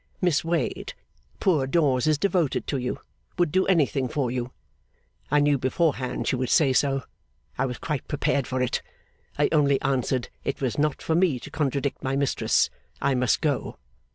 [0.19, 0.95] 'Miss Wade!
[1.39, 2.99] Poor Dawes is devoted to you;
[3.37, 4.51] would do anything for you!'
[5.29, 7.03] I knew beforehand she would say so;
[7.55, 8.81] I was quite prepared for it;
[9.37, 13.77] I only answered, it was not for me to contradict my Mistress; I must go.